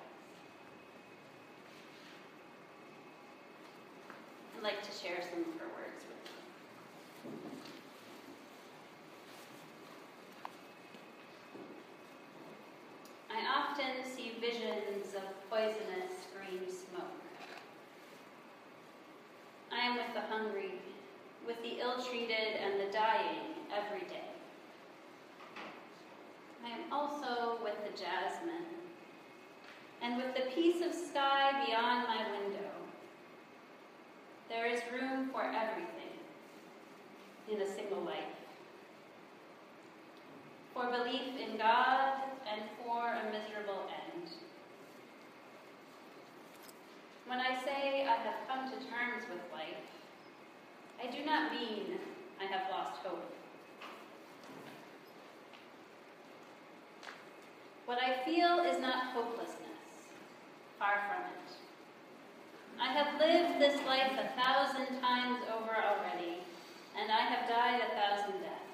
I'd 4.57 4.63
like 4.63 4.83
to 4.83 4.93
share 4.93 5.23
some 5.23 5.41
of 5.41 5.61
her 5.61 5.69
words 5.75 6.05
with 6.09 6.23
you. 6.25 6.39
I 13.31 13.41
often 13.47 14.05
see 14.05 14.33
visions 14.41 15.15
of 15.15 15.23
poisonous 15.49 16.27
green 16.35 16.69
smoke. 16.69 17.23
I 19.73 19.87
am 19.87 19.97
with 19.97 20.13
the 20.15 20.23
hungry, 20.23 20.73
with 21.47 21.63
the 21.63 21.81
ill 21.81 22.03
treated 22.03 22.59
and 22.63 22.81
the 22.81 22.93
dying 22.93 23.38
blue 30.89 31.07
sky 31.09 31.65
beyond 31.67 32.07
my 32.07 32.31
window. 32.31 32.71
There 34.49 34.67
is 34.67 34.81
room 34.93 35.31
for 35.31 35.43
everything 35.43 36.17
in 37.51 37.61
a 37.61 37.75
single 37.75 38.03
life. 38.03 38.37
For 40.75 40.87
belief 40.87 41.37
in 41.39 41.57
God 41.57 42.15
and 42.51 42.63
for 42.83 43.07
a 43.07 43.25
miserable 43.33 43.85
end. 43.89 44.31
When 47.27 47.41
I 47.41 47.63
say 47.65 48.07
I 48.07 48.15
have 48.15 48.49
come 48.49 48.71
to 48.71 48.77
terms 48.77 49.25
with 49.29 49.43
life, 49.53 49.85
I 51.03 51.11
do 51.11 51.25
not 51.25 51.53
mean 51.53 51.99
I 52.41 52.45
have 52.45 52.71
lost 52.71 53.01
hope. 53.03 53.35
What 57.85 57.99
I 58.03 58.25
feel 58.25 58.61
is 58.61 58.81
not 58.81 59.13
hopeless 59.13 59.58
far 60.79 61.03
from 61.11 61.27
it. 61.27 61.51
I 62.81 62.93
have 62.93 63.19
lived 63.19 63.61
this 63.61 63.85
life 63.85 64.13
a 64.15 64.29
thousand 64.41 65.01
times 65.01 65.43
over 65.51 65.75
already, 65.75 66.39
and 66.97 67.11
I 67.11 67.23
have 67.23 67.49
died 67.49 67.81
a 67.83 67.95
thousand 67.95 68.41
deaths. 68.41 68.69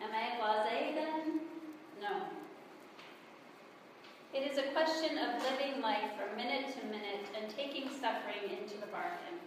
Am 0.00 0.10
I 0.14 0.38
blase 0.38 0.94
then? 0.94 1.40
No. 2.00 2.22
It 4.32 4.52
is 4.52 4.58
a 4.58 4.70
question 4.70 5.18
of 5.18 5.42
living 5.42 5.82
life 5.82 6.12
from 6.16 6.36
minute 6.36 6.72
to 6.78 6.86
minute 6.86 7.26
and 7.36 7.50
taking 7.50 7.88
suffering 7.88 8.56
into 8.60 8.78
the 8.78 8.86
bargain. 8.86 9.42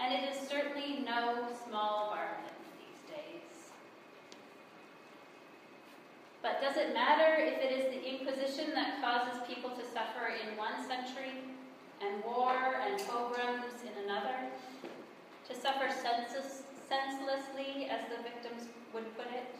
And 0.00 0.14
it 0.14 0.32
is 0.32 0.48
certainly 0.48 1.04
no 1.04 1.46
small 1.68 2.10
bargain 2.10 2.56
these 2.80 3.14
days. 3.14 3.72
But 6.42 6.60
does 6.60 6.76
it 6.76 6.92
matter 6.92 7.38
if 7.38 7.62
it 7.62 7.70
is 7.70 7.86
the 7.94 8.02
Inquisition 8.02 8.74
that 8.74 9.00
causes 9.00 9.40
people 9.46 9.70
to 9.70 9.84
suffer 9.86 10.34
in 10.34 10.58
one 10.58 10.74
century 10.86 11.38
and 12.02 12.22
war 12.24 12.82
and 12.82 12.98
pogroms 13.06 13.78
in 13.86 14.04
another? 14.04 14.50
To 15.48 15.54
suffer 15.54 15.88
senseless, 15.90 16.64
senselessly, 16.88 17.88
as 17.88 18.00
the 18.10 18.22
victims 18.22 18.68
would 18.92 19.16
put 19.16 19.26
it? 19.26 19.54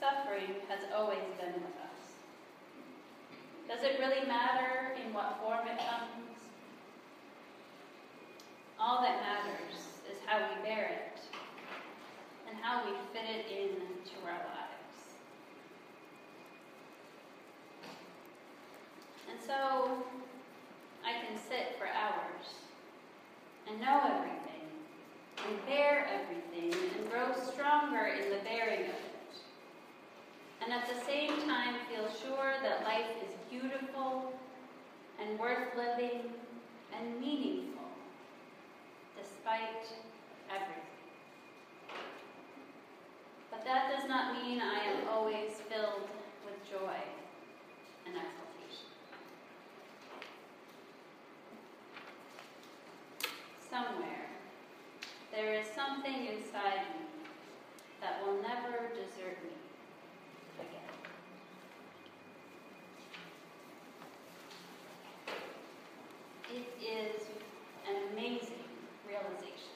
Suffering 0.00 0.60
has 0.68 0.80
always 0.92 1.22
been 1.40 1.54
with 1.62 1.78
us. 1.78 1.94
Does 3.68 3.82
it 3.84 3.98
really 4.00 4.26
matter 4.26 4.96
in 5.00 5.14
what 5.14 5.38
form 5.40 5.66
it 5.66 5.78
comes? 5.78 6.38
All 8.78 9.00
that 9.00 9.22
matters 9.22 9.78
is 10.10 10.18
how 10.26 10.38
we 10.38 10.62
bear 10.62 10.90
it 10.90 11.20
and 12.48 12.58
how 12.60 12.84
we 12.84 12.92
fit 13.12 13.30
it 13.30 13.46
into 13.46 14.18
our 14.26 14.36
lives. 14.36 14.74
And 19.30 19.33
so 19.46 20.02
I 21.04 21.12
can 21.24 21.36
sit 21.48 21.76
for 21.78 21.86
hours 21.86 22.46
and 23.68 23.80
know 23.80 24.00
everything 24.04 24.68
and 25.46 25.66
bear 25.66 26.08
everything 26.08 26.72
and 26.96 27.10
grow 27.10 27.32
stronger 27.52 28.06
in 28.06 28.30
the 28.30 28.38
bearing 28.44 28.82
of 28.82 28.96
it 28.96 29.14
and 30.64 30.72
at 30.72 30.88
the 30.88 31.04
same 31.04 31.30
time 31.46 31.74
feel 31.90 32.08
sure 32.22 32.54
that 32.62 32.84
life 32.84 33.10
is 33.22 33.34
beautiful 33.50 34.32
and 35.20 35.38
worth 35.38 35.76
living 35.76 36.22
and 36.96 37.20
meaningful 37.20 37.84
despite 39.20 39.84
everything. 40.50 40.80
But 43.50 43.64
that 43.64 43.92
does 43.94 44.08
not 44.08 44.34
mean 44.34 44.60
I 44.60 44.78
am 44.84 45.08
always 45.08 45.52
filled 45.68 46.08
with 46.44 46.70
joy 46.70 46.96
and 48.06 48.14
exultation. 48.14 48.88
Somewhere, 53.70 54.30
there 55.30 55.54
is 55.54 55.66
something 55.94 56.26
inside 56.26 56.90
me 56.90 57.06
that 58.00 58.20
will 58.24 58.42
never 58.42 58.90
desert 58.94 59.38
me. 59.44 59.54
It 66.54 66.70
is 66.78 67.26
an 67.82 67.96
amazing 68.12 68.62
realization 69.08 69.74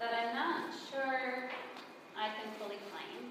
that 0.00 0.10
I'm 0.10 0.34
not 0.34 0.74
sure 0.90 1.46
I 2.18 2.26
can 2.34 2.50
fully 2.58 2.82
claim, 2.90 3.30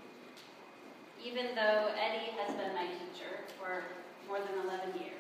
even 1.19 1.53
though 1.53 1.91
Etty 1.99 2.31
has 2.39 2.55
been 2.55 2.73
my 2.73 2.87
teacher 2.87 3.43
for 3.59 3.83
more 4.25 4.39
than 4.39 4.55
11 4.63 5.01
years. 5.01 5.19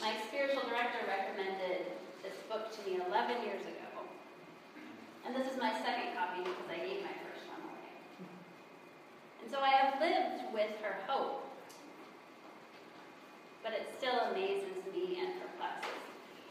My 0.00 0.16
spiritual 0.28 0.62
director 0.72 1.04
recommended 1.04 2.00
this 2.22 2.40
book 2.48 2.72
to 2.72 2.80
me 2.88 2.96
11 2.96 3.44
years 3.44 3.60
ago, 3.60 4.08
and 5.26 5.36
this 5.36 5.52
is 5.52 5.60
my 5.60 5.74
second 5.84 6.16
copy 6.16 6.40
because 6.48 6.64
I 6.72 6.80
gave 6.80 7.04
my 7.04 7.12
first 7.28 7.44
one 7.44 7.60
away. 7.68 7.92
And 9.44 9.50
so 9.52 9.60
I 9.60 9.68
have 9.76 10.00
lived 10.00 10.54
with 10.54 10.72
her 10.80 11.04
hope 11.06 11.50
but 13.62 13.72
it 13.72 13.92
still 13.96 14.32
amazes 14.32 14.82
me 14.92 15.20
and 15.20 15.40
perplexes 15.40 15.92
me. 15.92 16.42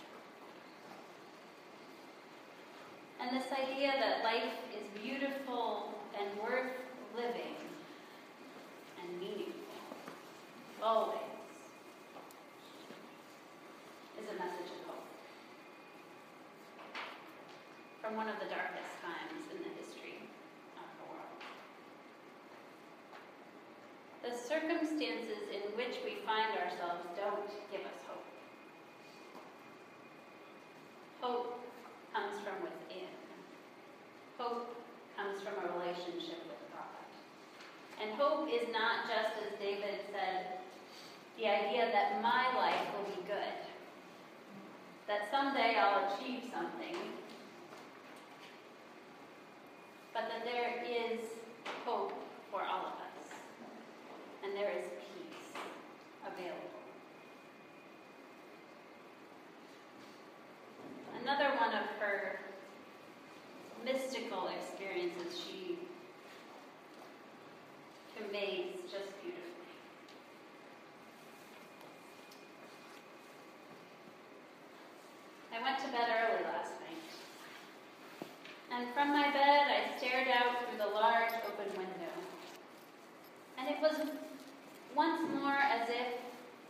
And 3.20 3.36
this 3.36 3.52
idea 3.90 4.02
that 4.02 4.24
life 4.24 4.54
is 4.76 5.02
beautiful 5.02 5.94
and 6.20 6.28
worth 6.42 6.72
living 7.16 7.56
and 9.02 9.20
meaningful, 9.20 9.54
always, 10.82 11.20
is 14.20 14.26
a 14.30 14.34
message 14.34 14.70
of 14.70 14.88
hope. 14.88 15.08
From 18.02 18.16
one 18.16 18.28
of 18.28 18.36
the 18.40 18.46
darkest 18.46 18.94
times 19.02 19.44
in 19.52 19.64
the 19.64 19.74
history 19.82 20.22
of 20.78 20.88
the 21.00 21.06
world. 21.10 21.40
The 24.22 24.36
circumstances 24.38 25.50
in 25.50 25.62
which 25.78 25.98
we 26.06 26.22
find 26.26 26.52
ourselves 26.58 27.06
don't 27.16 27.50
give 27.72 27.82
us 27.82 28.00
hope. 28.08 28.26
Hope 31.22 31.60
comes 32.14 32.42
from 32.44 32.62
within. 32.62 32.80
Hope 34.40 34.72
comes 35.18 35.44
from 35.44 35.52
a 35.60 35.68
relationship 35.76 36.40
with 36.48 36.64
God. 36.72 37.04
And 38.00 38.16
hope 38.16 38.48
is 38.48 38.72
not 38.72 39.04
just, 39.04 39.36
as 39.36 39.60
David 39.60 40.00
said, 40.16 40.64
the 41.36 41.44
idea 41.44 41.92
that 41.92 42.24
my 42.24 42.48
life 42.56 42.88
will 42.96 43.04
be 43.04 43.20
good, 43.28 43.60
that 45.12 45.28
someday 45.30 45.76
I'll 45.76 45.99
achieve 46.14 46.44
something, 46.54 46.96
but 50.14 50.24
that 50.30 50.44
there 50.44 50.84
is 50.86 51.20
hope 51.86 52.14
for 52.52 52.62
all 52.62 52.80
of 52.80 52.94
us, 52.94 53.34
and 54.44 54.56
there 54.56 54.72
is 54.78 54.86
available. 56.26 56.56
Another 61.22 61.56
one 61.60 61.74
of 61.74 61.86
her 62.00 62.40
mystical 63.86 64.48
experiences 64.48 65.40
she 65.40 65.78
conveys 68.18 68.82
just 68.84 69.10
beautifully. 69.22 69.50
I 75.60 75.62
went 75.62 75.80
to 75.80 75.92
bed 75.92 76.08
early 76.08 76.44
last 76.46 76.72
night, 76.80 77.12
and 78.72 78.94
from 78.94 79.10
my 79.12 79.30
bed 79.30 79.68
I 79.68 79.98
stared 79.98 80.30
out 80.30 80.56
through 80.64 80.78
the 80.78 80.94
large 80.96 81.34
open 81.52 81.68
window. 81.76 82.16
And 83.58 83.68
it 83.68 83.82
was 83.82 84.08
once 84.96 85.20
more 85.36 85.60
as 85.60 85.90
if 85.90 86.16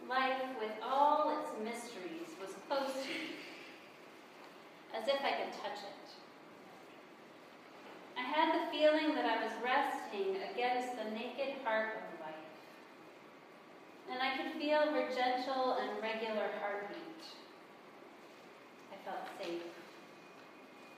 life 0.10 0.42
with 0.60 0.72
all 0.82 1.38
its 1.38 1.52
mysteries 1.64 2.34
was 2.42 2.56
close 2.68 3.06
to 3.06 3.10
me, 3.10 3.38
as 4.96 5.08
if 5.08 5.22
I 5.22 5.38
could 5.38 5.54
touch 5.54 5.86
it. 5.86 6.10
I 8.18 8.22
had 8.22 8.56
the 8.56 8.72
feeling 8.76 9.14
that 9.14 9.26
I 9.26 9.44
was 9.44 9.54
resting 9.64 10.38
against 10.52 10.96
the 10.98 11.12
naked 11.12 11.62
heart 11.64 11.94
of 11.94 12.22
life, 12.22 12.50
and 14.10 14.20
I 14.20 14.36
could 14.36 14.60
feel 14.60 14.80
her 14.80 15.06
gentle 15.14 15.78
and 15.78 16.02
regular 16.02 16.50
heartbeat. 16.60 17.09
Felt 19.10 19.26
safe 19.42 19.66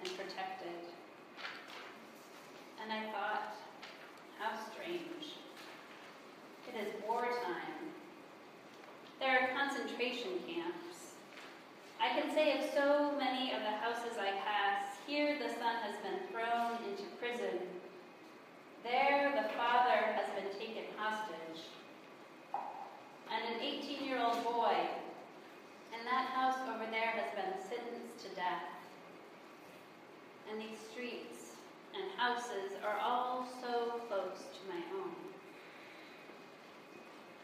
and 0.04 0.17
protected. 0.17 0.84
And 2.84 2.91
I 2.91 3.10
thought, 3.13 3.56
how 4.38 4.52
strange. 4.71 5.38
It 6.67 6.76
is 6.76 6.93
wartime 7.08 7.82
there 9.21 9.38
are 9.38 9.54
concentration 9.54 10.41
camps. 10.50 11.13
I 12.02 12.19
can 12.19 12.34
say 12.34 12.58
of 12.58 12.65
so 12.74 13.13
many 13.19 13.54
of 13.54 13.62
the 13.62 13.78
houses 13.78 14.17
I 14.17 14.32
pass, 14.41 14.97
here 15.06 15.38
the 15.38 15.47
son 15.47 15.78
has 15.86 15.93
been 16.02 16.26
thrown 16.34 16.82
into 16.89 17.04
prison. 17.21 17.62
There 18.84 19.32
the 19.36 19.54
father 19.54 20.17
has 20.17 20.26
been 20.34 20.50
taken 20.60 20.89
hostage. 20.97 21.69
And 23.30 23.56
an 23.56 23.62
18 23.62 24.04
year 24.04 24.19
old 24.19 24.43
boy 24.43 24.74
in 25.91 26.06
that 26.06 26.32
house 26.32 26.58
over 26.73 26.89
there 26.89 27.12
has 27.19 27.32
been 27.36 27.54
sentenced 27.67 28.23
to 28.23 28.36
death. 28.36 28.63
And 30.49 30.60
these 30.60 30.80
streets 30.91 31.56
and 31.95 32.12
houses 32.17 32.75
are 32.84 32.97
all 32.99 33.47
so 33.62 33.99
close 34.08 34.47
to 34.56 34.62
my 34.71 34.82
own. 34.95 35.12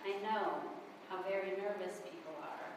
I 0.07 0.15
know 0.23 0.63
how 1.09 1.23
very 1.23 1.51
nervous 1.59 1.99
people 2.03 2.35
are. 2.41 2.67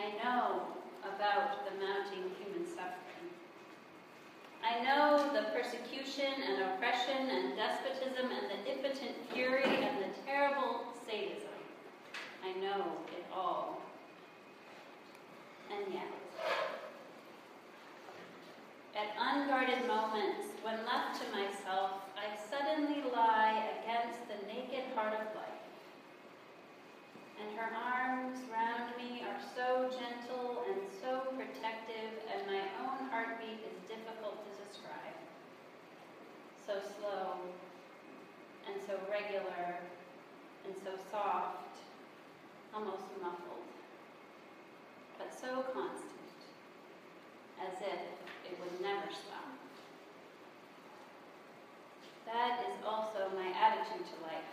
I 0.00 0.12
know 0.24 0.62
about 1.04 1.64
the 1.64 1.76
mounting 1.76 2.32
human 2.40 2.66
suffering. 2.66 3.28
I 4.64 4.84
know 4.84 5.30
the 5.32 5.48
persecution 5.52 6.32
and 6.48 6.62
oppression 6.72 7.28
and 7.28 7.56
despotism 7.56 8.30
and 8.30 8.50
the 8.50 8.72
impotent 8.72 9.16
fury 9.32 9.64
and 9.64 9.98
the 9.98 10.10
terrible 10.26 10.84
sadism. 11.06 11.48
I 12.44 12.52
know 12.60 12.84
it 13.16 13.24
all. 13.34 13.80
And 15.70 15.94
yet, 15.94 16.10
at 18.96 19.14
unguarded 19.16 19.86
moments, 19.86 20.50
when 20.62 20.76
left 20.84 21.22
to 21.22 21.26
myself, 21.30 22.02
I 22.18 22.34
suddenly 22.50 23.04
lie 23.14 23.70
against 23.78 24.18
the 24.26 24.46
naked 24.46 24.92
heart 24.94 25.14
of 25.14 25.34
life. 25.34 25.62
And 27.40 27.56
her 27.56 27.70
arms 27.72 28.38
round 28.52 28.92
me 28.98 29.22
are 29.22 29.40
so 29.56 29.88
gentle 29.88 30.64
and 30.68 30.80
so 31.00 31.32
protective, 31.32 32.18
and 32.28 32.46
my 32.46 32.60
own 32.84 33.08
heartbeat 33.08 33.64
is 33.64 33.78
difficult 33.88 34.44
to 34.44 34.50
describe. 34.60 35.16
So 36.66 36.82
slow, 36.98 37.40
and 38.66 38.76
so 38.86 38.98
regular, 39.10 39.78
and 40.66 40.74
so 40.84 40.90
soft, 41.10 41.78
almost 42.74 43.09
so 45.50 45.62
constant, 45.74 46.38
as 47.58 47.74
if 47.82 48.00
it 48.46 48.54
would 48.62 48.80
never 48.80 49.10
stop. 49.10 49.50
That 52.24 52.62
is 52.70 52.78
also 52.86 53.34
my 53.34 53.50
attitude 53.50 54.06
to 54.06 54.16
life. 54.22 54.46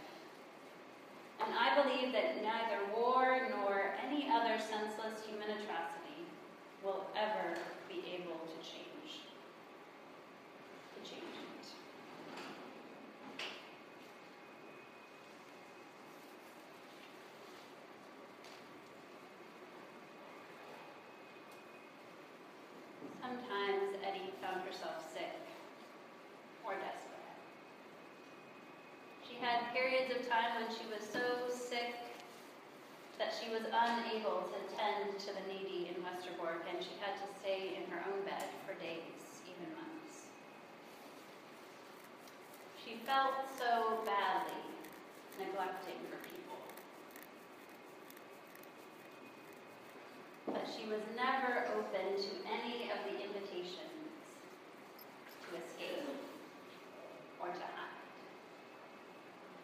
And 1.40 1.54
I 1.54 1.84
believe 1.84 2.14
that 2.14 2.42
neither 2.42 2.82
war 2.98 3.48
nor 3.52 3.94
any 4.04 4.28
other 4.28 4.58
senseless 4.58 5.22
human 5.24 5.52
atrocity 5.52 6.26
will 6.84 7.06
ever 7.16 7.60
be 7.88 8.02
able 8.18 8.42
to 8.50 8.58
change. 8.66 9.22
To 10.96 11.08
change 11.08 11.22
it. 11.22 11.48
Sometimes 23.22 23.94
Etty 24.08 24.32
found 24.42 24.62
herself 24.66 25.04
sick 25.14 25.36
or 26.66 26.74
desperate. 26.74 27.18
She 29.28 29.37
had 29.48 29.72
periods 29.72 30.12
of 30.12 30.28
time 30.28 30.60
when 30.60 30.68
she 30.76 30.84
was 30.92 31.00
so 31.00 31.24
sick 31.48 31.96
that 33.18 33.32
she 33.32 33.48
was 33.48 33.64
unable 33.64 34.44
to 34.52 34.60
tend 34.76 35.16
to 35.16 35.32
the 35.32 35.44
needy 35.48 35.88
in 35.88 35.96
Westerbork 36.04 36.68
and 36.68 36.84
she 36.84 36.92
had 37.00 37.16
to 37.16 37.28
stay 37.40 37.80
in 37.80 37.88
her 37.88 38.04
own 38.12 38.28
bed 38.28 38.44
for 38.68 38.76
days, 38.76 39.40
even 39.48 39.72
months. 39.72 40.28
She 42.76 43.00
felt 43.08 43.48
so 43.56 44.04
badly 44.04 44.68
neglecting 45.40 45.96
her 46.12 46.20
people. 46.28 46.60
But 50.52 50.68
she 50.76 50.92
was 50.92 51.00
never 51.16 51.72
open 51.72 52.20
to 52.20 52.32
any 52.52 52.92
of 52.92 53.00
the 53.08 53.16
invitations 53.16 54.12
to 55.40 55.56
escape 55.56 56.04
or 57.40 57.48
to 57.48 57.68
hide. 57.80 57.88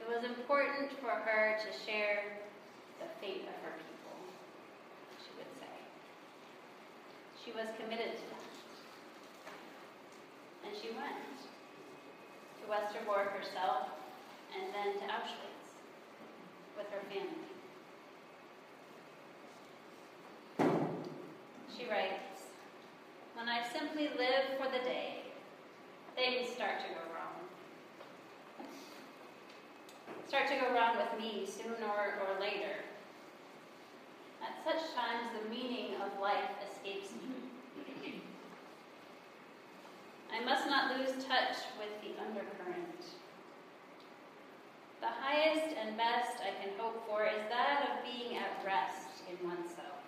It 0.03 0.11
was 0.11 0.25
important 0.83 0.99
for 0.99 1.15
her 1.29 1.55
to 1.55 1.69
share 1.85 2.23
the 2.99 3.07
fate 3.21 3.47
of 3.47 3.55
her 3.63 3.75
people, 3.79 4.15
she 5.23 5.31
would 5.37 5.51
say. 5.55 5.75
She 7.39 7.51
was 7.51 7.67
committed 7.79 8.11
to 8.19 8.25
that. 8.31 8.51
And 10.67 10.75
she 10.75 10.89
went 10.91 11.23
to 12.59 12.63
Westerbork 12.67 13.31
herself 13.31 13.87
and 14.55 14.73
then 14.73 14.99
to 14.99 15.05
Auschwitz 15.13 15.71
with 16.77 16.87
her 16.91 17.03
family. 17.07 17.51
She 21.77 21.89
writes, 21.89 22.51
When 23.35 23.47
I 23.47 23.63
simply 23.71 24.09
live 24.17 24.57
for 24.59 24.69
the 24.69 24.83
day, 24.83 25.23
things 26.15 26.49
start 26.49 26.79
to 26.79 26.87
go 26.87 27.01
wrong. 27.15 27.23
Start 30.27 30.47
to 30.47 30.55
go 30.55 30.73
wrong 30.73 30.97
with 30.97 31.19
me 31.19 31.45
sooner 31.45 32.19
or 32.21 32.39
later. 32.39 32.83
At 34.41 34.63
such 34.65 34.93
times, 34.93 35.29
the 35.31 35.49
meaning 35.49 35.95
of 36.01 36.19
life 36.21 36.51
escapes 36.69 37.11
me. 37.13 37.43
I 40.33 40.43
must 40.43 40.67
not 40.67 40.97
lose 40.97 41.23
touch 41.23 41.57
with 41.77 41.93
the 42.01 42.19
undercurrent. 42.19 43.05
The 44.99 45.07
highest 45.07 45.75
and 45.77 45.95
best 45.95 46.37
I 46.41 46.63
can 46.63 46.73
hope 46.77 47.05
for 47.07 47.25
is 47.25 47.43
that 47.49 47.87
of 47.91 48.03
being 48.03 48.37
at 48.37 48.65
rest 48.65 49.21
in 49.29 49.47
oneself. 49.47 50.01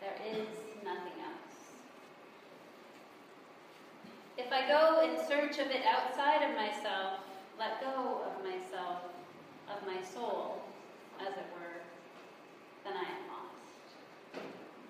There 0.00 0.16
is 0.26 0.48
nothing 0.84 1.20
else. 1.22 1.46
If 4.36 4.52
I 4.52 4.66
go 4.66 5.02
in 5.04 5.26
search 5.28 5.58
of 5.64 5.70
it 5.70 5.84
outside 5.86 6.42
of 6.48 6.56
myself, 6.56 7.20
let 7.58 7.80
go 7.80 8.22
of 8.26 8.44
myself, 8.44 9.08
of 9.68 9.86
my 9.86 10.02
soul, 10.02 10.62
as 11.20 11.32
it 11.32 11.48
were, 11.54 11.80
then 12.84 12.92
I 12.94 13.08
am 13.08 13.22
lost, 13.32 13.88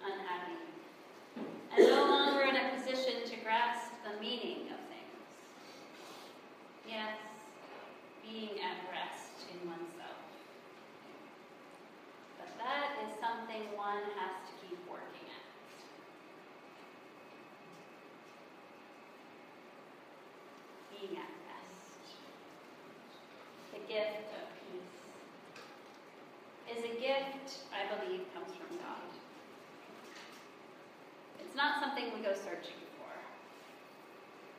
unhappy, 0.04 0.58
and 1.76 1.86
no 1.86 2.04
longer 2.04 2.42
in 2.42 2.56
a 2.56 2.70
position 2.76 3.22
to 3.30 3.36
grasp 3.44 3.92
the 4.04 4.20
meaning 4.20 4.68
of 4.72 4.80
things. 4.90 5.16
Yes, 6.88 7.16
being 8.22 8.58
at 8.58 8.76
rest 8.90 9.46
in 9.52 9.68
oneself. 9.68 10.26
But 12.38 12.50
that 12.58 12.98
is 13.06 13.14
something 13.20 13.62
one 13.76 14.02
has 14.18 14.34
to 14.50 14.52
keep 14.66 14.78
working 14.90 15.30
at. 15.30 15.46
Being 20.90 21.16
at 21.16 21.30
rest. 21.46 22.02
The 23.72 23.80
gift 23.92 24.28
of 24.34 24.46
peace 24.58 24.96
is 26.76 26.84
a 26.84 27.00
gift 27.16 27.64
I 27.72 27.88
believe 27.88 28.20
comes 28.34 28.52
from 28.56 28.76
God. 28.76 29.08
It's 31.40 31.56
not 31.56 31.80
something 31.80 32.12
we 32.12 32.20
go 32.20 32.34
searching 32.34 32.80
for. 32.98 33.12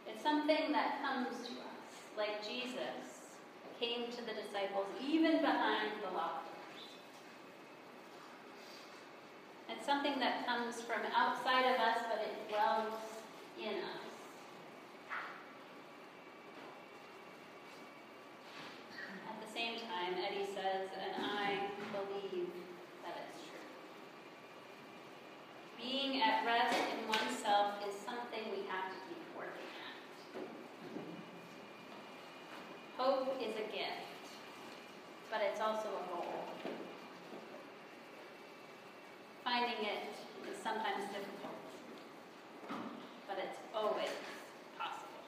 It's 0.10 0.24
something 0.24 0.72
that 0.72 1.02
comes 1.02 1.46
to 1.48 1.54
us, 1.54 1.90
like 2.18 2.42
Jesus 2.42 3.38
came 3.80 4.10
to 4.10 4.22
the 4.26 4.34
disciples 4.34 4.88
even 5.06 5.42
behind 5.42 5.92
the 6.02 6.10
locked 6.16 6.50
doors. 6.50 6.84
It's 9.70 9.86
something 9.86 10.18
that 10.20 10.46
comes 10.48 10.82
from 10.82 11.02
outside 11.16 11.66
of 11.74 11.80
us, 11.80 12.00
but 12.10 12.26
it 12.26 12.50
dwells 12.50 12.94
in 13.60 13.78
us. 13.78 14.08
At 19.30 19.38
the 19.46 19.54
same 19.54 19.76
time, 19.76 20.16
Etty 20.18 20.46
says, 20.46 20.90
and 20.98 21.26
I 21.26 21.60
believe 21.92 22.50
that 23.04 23.16
it's 23.22 23.42
true. 23.46 23.68
Being 25.78 26.22
at 26.22 26.46
rest 26.46 26.78
in 26.78 27.08
oneself 27.08 27.74
is 27.88 27.94
something 28.06 28.44
we 28.52 28.64
have 28.70 28.92
to 28.92 29.00
keep 29.08 29.24
working 29.36 29.72
at. 29.84 29.96
Hope 32.98 33.38
is 33.42 33.56
a 33.56 33.68
gift, 33.72 34.26
but 35.32 35.42
it's 35.42 35.62
also 35.62 35.88
a 35.88 36.04
goal. 36.14 36.34
Finding 39.44 39.86
it 39.86 40.12
is 40.52 40.58
sometimes 40.78 41.06
difficult, 41.06 41.58
but 43.28 43.38
it's 43.40 43.58
always 43.74 44.14
possible. 44.78 45.26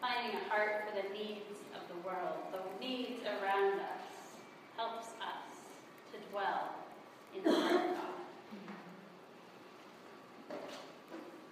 Finding 0.00 0.38
a 0.38 0.48
heart 0.48 0.84
for 0.86 0.94
the 0.94 1.08
needs 1.12 1.58
of 1.74 1.82
the 1.88 2.06
world, 2.06 2.38
the 2.52 2.60
needs 2.84 3.22
around 3.24 3.80
us, 3.80 4.38
helps 4.76 5.08
us 5.18 5.42
to 6.12 6.30
dwell 6.30 6.70
in 7.36 7.42
the 7.42 7.50
heart 7.50 7.74
of 7.74 7.96
God. 7.96 8.12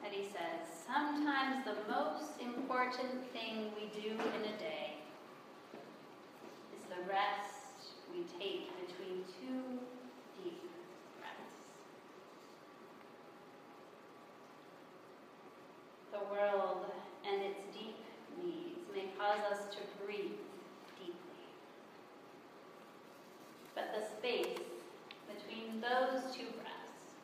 And 0.04 0.14
he 0.14 0.22
says, 0.24 0.62
sometimes 0.86 1.64
the 1.64 1.76
most 1.90 2.40
important 2.40 3.32
thing 3.32 3.72
we 3.74 3.90
do 4.00 4.10
in 4.10 4.42
a 4.42 4.58
day 4.58 4.94
is 6.76 6.82
the 6.88 7.08
rest 7.08 7.60
we 8.12 8.24
take 8.38 8.68
between 8.86 9.24
two 9.40 9.62
deep 10.42 10.60
breaths. 11.18 11.60
The 16.12 16.18
world 16.34 16.86
and 17.24 17.42
its 17.42 17.60
deep 17.72 17.96
needs 18.42 18.80
may 18.92 19.06
cause 19.16 19.40
us 19.52 19.74
to 19.74 20.04
breathe 20.04 20.32
those 25.80 26.22
two 26.36 26.44
breaths 26.60 27.16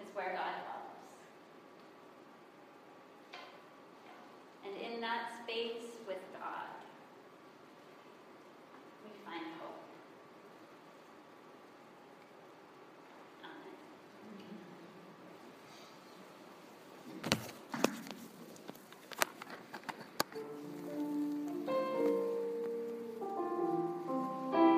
is 0.00 0.14
where 0.14 0.32
God 0.36 0.54
dwells. 0.62 0.76
And 5.56 5.85